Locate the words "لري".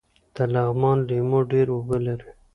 2.05-2.29